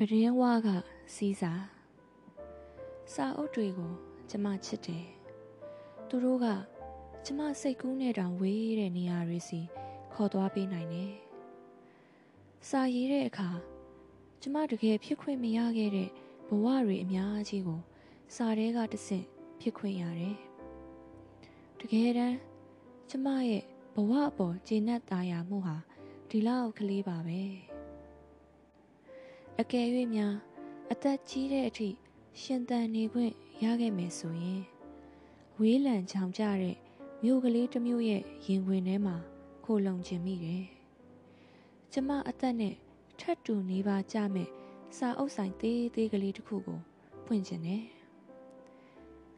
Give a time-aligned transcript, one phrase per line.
[0.00, 0.68] ပရင်းဝါက
[1.14, 1.52] စီးစာ
[3.14, 3.92] စာအုပ်တွေကို
[4.30, 5.06] ကျမချစ်တယ်
[6.08, 6.46] သူတို့က
[7.24, 9.60] ကျမစိတ်ကူးနဲ့တောင်ဝေးတဲ့နေရာတွေစီ
[10.12, 11.12] ခေါ်သွားပေးနိုင်တယ်
[12.68, 13.50] စာရေးတဲ့အခါ
[14.42, 16.08] ကျမတကယ်ဖြစ်ခွင့်မရခဲ့တဲ့
[16.48, 17.80] ဘဝတွေအများကြီးကို
[18.34, 19.26] စာထဲကတဆင့်
[19.60, 20.36] ဖြစ်ခွင့်ရတယ်
[21.80, 22.36] တကယ်တမ်း
[23.10, 23.62] ကျမရဲ့
[23.94, 25.76] ဘဝအပေါ်ကျေနပ်သားရမှုဟာ
[26.28, 27.67] ဒီလောက်ကလေးပါပဲ
[29.62, 30.34] အကယ်၍များ
[30.92, 31.88] အသက်ကြီးတဲ့အထိ
[32.40, 34.62] ရှင်သန်နေခွင့်ရခဲ့မယ်ဆိုရင်
[35.58, 36.76] ဝေးလံချောင်ကြတဲ့
[37.22, 39.16] မြို့ကလေးတစ်မြို့ရဲ့ရင်ခွင်ထဲမှာ
[39.64, 40.64] ခိုလုံခြင်းမိတယ်။
[41.92, 42.74] ကျမအသက်နဲ့
[43.20, 44.48] ထပ်တူနေပါကြမဲ့
[44.96, 46.80] စာအုပ်ဆိုင်သေးသေးကလေးတစ်ခုကို
[47.26, 47.82] ဖွင့်ခြင်းနဲ့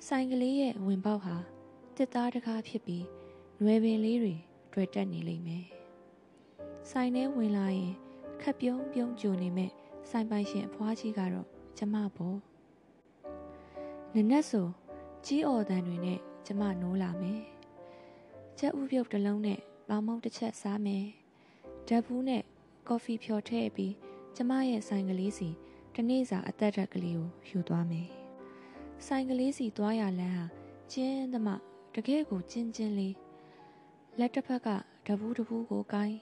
[0.06, 1.36] ဆိုင်ကလေးရဲ့ဝင်ပေါက်ဟာ
[1.96, 3.04] တစ်သားတကားဖြစ်ပြီး
[3.62, 4.34] နွယ်ပင်လေးတွေ
[4.72, 5.64] တွေ့တက်နေလိမ့်မယ်။
[6.90, 7.92] ဆိုင်ထဲဝင်လာရင်
[8.42, 9.72] ခက်ပြုံးပြုံးကြိုနေမဲ့
[10.10, 11.46] ဆိုင်ပိုင်ရှင်အဖွားကြီးကတော့
[11.78, 12.38] ကျမပေါ့။
[14.14, 14.68] နနက်ဆို
[15.26, 17.42] ကြီးအော်တန်တွေနဲ့ကျမနိုးလာမယ်။
[18.58, 21.04] ချက်ဥပြုတ်တစ်လုံးနဲ့ပေါင်မုံတစ်ချက်စားမယ်။
[21.88, 22.42] ဓာတ်ဘူးနဲ့
[22.88, 23.94] ကော်ဖီဖြော်ထည့်ပြီး
[24.36, 25.48] ကျမရဲ့ဆိုင်ကလေးစီ
[25.94, 28.08] တနေ့စာအသက်ဓာတ်ကလေးကိုယူသွားမယ်။
[29.06, 30.44] ဆိုင်ကလေးစီသွားရလမ်းဟာ
[30.92, 31.54] ကျင်းသမှ
[31.94, 33.14] တကယ်ကိုကျင်းကျင်းလေး
[34.18, 34.68] လက်တစ်ဖက်က
[35.06, 36.18] ဓာတ်ဘူးတစ်ဘူးကိုကိုင်း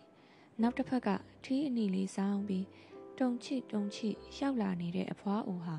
[0.61, 1.09] နောက်တစ်ဖက်က
[1.45, 2.65] ထီးအနီလေးစောင်းပြီး
[3.21, 5.77] တုံချိတုံချိရောက်လာနေတဲ့အဖွားအိုဟာ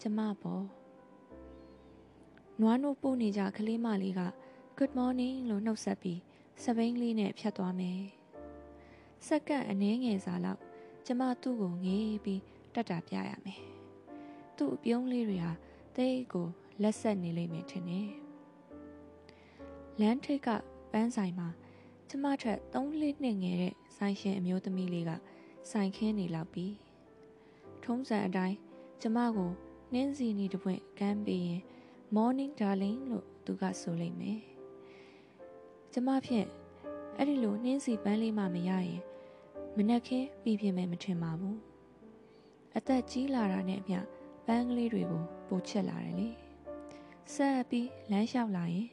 [0.00, 0.64] ကျမပေါ့
[2.60, 4.20] နွားနို့ပို့နေကြကလေးမလေးက
[4.78, 6.20] good morning လို့နှုတ်ဆက်ပြီး
[6.62, 8.00] စပိန်လေးနဲ့ဖြတ်သွားမယ်
[9.26, 10.60] စက္ကန့်အနည်းငယ်စာလောက်
[11.06, 12.42] ကျမသူ့ကိုငေးပြီး
[12.74, 13.60] တက်တာပြရမယ်
[14.56, 15.52] သူ့အပြုံးလေးတွေဟာ
[15.96, 16.46] တိတ်ကို
[16.82, 18.08] လက်ဆက်နေလိမ့်မယ်ထင်တယ်
[20.00, 20.48] လမ်းထိပ်က
[20.92, 21.48] ပန်းဆိုင်မှာ
[22.08, 25.12] ကျမထက်၃လနှစ်ငယ်တဲ့ဆိုင်ရှင်အမျိုးသမီးလေးက
[25.70, 26.66] ဆိုင်ခင်းနေလောက်ပြီ
[27.84, 28.56] ထုံးစံအတိုင်း
[29.00, 29.50] ကျမကို
[29.92, 31.62] နှင်းစီနီတပွင့်ကမ်းပေးရင်
[32.14, 34.38] morning darling လို့သူကဆိုလိုက်မယ်
[35.92, 36.46] ကျမဖြင့်
[37.16, 39.00] အဲ့ဒီလိုနှင်းစီပန်းလေးမှမရရင်
[39.76, 41.58] မနှက်ခင်းပြီးပြင်မယ်မထင်ပါဘူး
[42.76, 44.00] အသက်ကြီးလာတာနဲ့အမျှ
[44.46, 46.28] ပန်းကလေးတွေကိုပိုချက်လာတယ်လေ
[47.34, 48.88] ဆက်ပြီးလမ်းလျှောက်လာရင်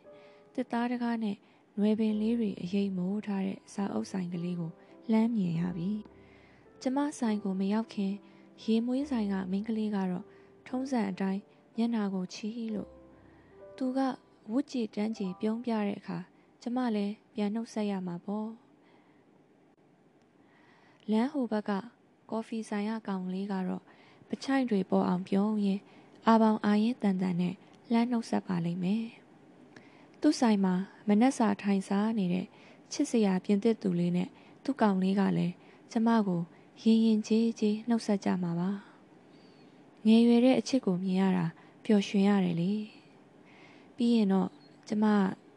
[0.56, 1.38] တစ်သားတကားနဲ့
[1.78, 4.72] နွယ်ပင်လေးတွေအရေးမိုးထားတဲ့စာအုပ်ဆိုင်ကလေးကို
[5.12, 5.92] လှမ်းမြင်ရပြီ
[6.82, 8.14] ကျမဆိုင်ကိုမရောက်ခင်
[8.64, 10.26] ရေမွေးဆိုင်ကမိန်းကလေးကတော့
[10.68, 11.42] ထုံးစံအတိုင်း
[11.78, 12.90] မျက်နာကိုချီလို့
[13.78, 14.00] သူက
[14.52, 16.18] ဝုတ်ကြည်တန်းကြည်ပြုံးပြတဲ့အခါ
[16.62, 18.50] ကျမလည်းပြန်နှုတ်ဆက်ရမှာပေါ့
[21.12, 21.72] လမ်းဟိုဘက်က
[22.30, 23.84] ကော်ဖီဆိုင်ရကောင်လေးကတော့
[24.30, 25.80] ပချိုင်တွေပေါ်အောင်ပြုံးရင်
[26.28, 27.56] အာပေါင်အာရင်တန်တန်နဲ့
[27.92, 29.06] လှမ်းနှုတ်ဆက်ပါလိမ့်မယ်
[30.22, 30.74] သူ့ဆိုင်မှာ
[31.08, 32.46] မနှက်စာထိုင်စားနေတဲ့
[32.92, 34.30] ချစ်စရာပြင်သစ်သူလေးနဲ့
[34.64, 35.54] သူ့ကောင်လေးကလည်း
[35.92, 36.42] ကျမကို
[36.82, 38.70] ရင်ရင်ကြေးကြေးနှုတ်ဆက်ကြမှာပါ
[40.06, 41.46] ငယ်ရွယ်တဲ့အချစ်ကိုမြင်ရတာ
[41.86, 42.72] ပျော်ရွှင်ရတယ်လေ
[43.96, 44.50] ပြီးရင်တော့
[44.88, 45.06] ကျမ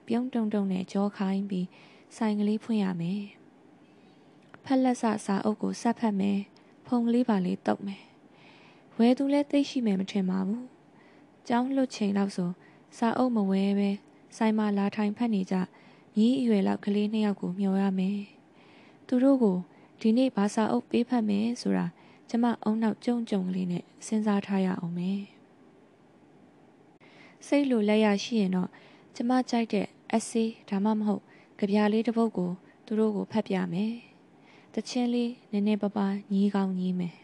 [0.07, 1.67] ပြုံးတုံတုံနဲ့ကြောခိုင်းပြီး
[2.17, 3.23] ဆိုင်ကလေးဖွင့်ရမယ်
[4.65, 6.39] ဖက်လက်ဆစာအုပ်ကိုဆက်ဖက်မယ်
[6.87, 8.03] ဖုံကလေးပါလေးတုပ်မယ်
[8.97, 10.65] ဝဲသူလဲသိရှိမယ်မထင်ပါဘူး
[11.49, 12.51] ကျောင်းလွတ်ချိန်လောက်ဆို
[12.99, 13.91] စာအုပ်မဝဲပဲ
[14.37, 15.55] ဆိုင်မှာလာထိုင်ဖတ်နေကြ
[16.17, 18.19] မြည်အရွယ်လောက်ကလေးနှစ်ယောက်ကိုမျှော်ရမယ်
[19.07, 19.59] သူတို့ကို
[20.01, 21.87] ဒီနေ့ဘာစာအုပ်ပေးဖတ်မယ်ဆိုတာ
[22.29, 25.21] ကျမအုံနောက်ကြုံကြုံကလေးနဲ့စဉ်းစားထားရအောင်မယ်
[27.47, 28.71] စိတ်လိုလက်ရရှိရင်တော့
[29.15, 31.23] ကျမကြိုက်တဲ့အဆေးဒါမှမဟုတ်
[31.59, 32.51] ကြပြားလေးတစ်ပုဒ်ကို
[32.87, 33.95] သူတို့ကိုဖတ်ပြမယ်
[34.75, 37.17] တချင်းလေးနည်းနည်းပါးပါးညီးကောင်းညီးမယ်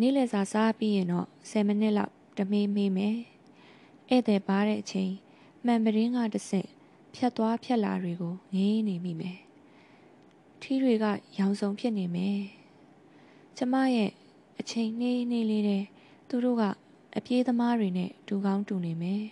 [0.00, 3.16] နေ့လည်စာစားပြီးရင်တော့10မိနစ်လောက်တမေးမေးမယ်
[4.08, 5.12] ဧည့်သည်ပါတဲ့အချိန်
[5.64, 6.68] မှန်ပရင်းကတဆင့်
[7.14, 9.45] ဖြတ်သွားဖြတ်လာတွေကိုငေးနေမိမယ်
[10.62, 11.04] ထီးတွေက
[11.38, 12.40] ရောင်စုံဖြစ်နေမယ်
[13.56, 14.10] ကျမရဲ့
[14.60, 15.84] အချိန်နှေးနှေးလေးတဲ့
[16.28, 16.62] သူတို့က
[17.16, 19.24] အပြေးသမားတွေနဲ့တူကောင်းတူနေမယ်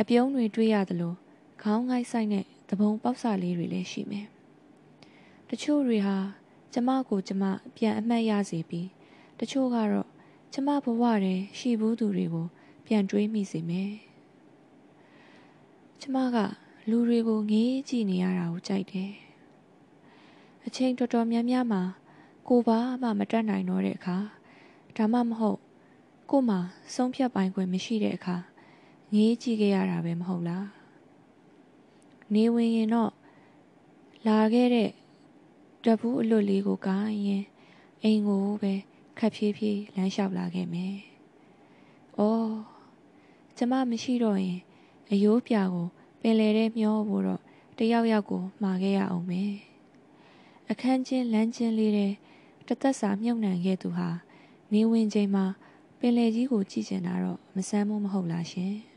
[0.00, 1.14] အပြုံးတွေတွေးရသလို
[1.62, 4.26] ခေါင်းငိုက်ဆိုင်တဲ့သဘုံပေါက်စာလေးတွေလည်းရှိမယ်
[5.50, 6.16] တချို့တွေဟာ
[6.72, 7.44] ကျမကိုကျမ
[7.76, 8.88] ပြန်အမှတ်ရစေပြီး
[9.40, 10.08] တချို့ကတော့
[10.52, 12.46] ကျမဘဝထဲရှိဘူးသူတွေကို
[12.86, 13.92] ပြန်တွေးမိစေမယ်
[16.00, 16.36] ကျမက
[16.90, 19.21] လူတွေကိုငေးကြည့်နေရတာကိုကြိုက်တယ်
[20.66, 21.82] အချိန်တော်တော်များများမှာ
[22.48, 24.16] ကိုပါမှမတက်နိုင်တော့တဲ့အခါ
[24.96, 25.58] ဒါမှမဟုတ်
[26.30, 26.56] ကိုမှ
[26.94, 28.36] ဆုံးဖြတ်ပိုင်ခွင့်မရှိတဲ့အခါ
[29.14, 30.66] ငေးကြည့်ခဲ့ရတာပဲမဟုတ်လား
[32.34, 33.12] နေဝင်ရင်တော့
[34.26, 34.90] လာခဲ့တဲ့
[35.84, 37.44] တပူးအလွတ်လေးကိုကိုင်းရင်
[38.02, 38.72] အိမ်ကိုပဲ
[39.18, 40.94] ခက်ဖြည်းဖြည်းလမ်းလျှောက်လာခဲ့မယ်။
[42.18, 42.52] အော်
[43.56, 44.58] ကျမမရှိတော့ရင်
[45.10, 45.86] အယိုးပြာကို
[46.20, 47.40] ပင်လေထဲမျောဖို့တော့
[47.78, 49.52] တယောက်ယောက်ကိုမှာခဲ့ရအောင်မယ်။
[50.70, 52.12] အခန်းချင်းလမ်းချင်းလေးတဲ့
[52.68, 54.08] တသက်စာမြုပ်နှံခဲ့သူဟာ
[54.72, 55.44] နေဝင်ချိန်မှာ
[55.98, 58.74] ပင်လယ်ကြီးကိုကြည့်ကျင်တာတော့မဆန်းမို့မဟုတ်လားရှင်။